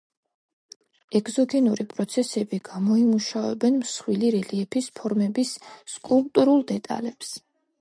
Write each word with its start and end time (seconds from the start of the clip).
ეგზოგენური 1.19 1.85
პროცესები 1.91 2.59
გამოიმუშავებენ 2.69 3.77
მსხვილი 3.83 4.33
რელიეფის 4.37 4.89
ფორმების 5.01 5.53
სკულპტურულ 5.99 6.67
დეტალებს. 6.75 7.37